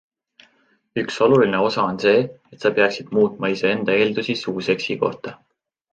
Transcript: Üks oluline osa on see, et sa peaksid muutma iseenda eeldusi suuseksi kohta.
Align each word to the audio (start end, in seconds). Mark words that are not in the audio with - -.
Üks 1.01 1.17
oluline 1.25 1.59
osa 1.65 1.83
on 1.91 2.01
see, 2.05 2.23
et 2.55 2.65
sa 2.65 2.71
peaksid 2.79 3.13
muutma 3.19 3.53
iseenda 3.57 3.99
eeldusi 4.01 4.37
suuseksi 4.45 4.97
kohta. 5.05 5.37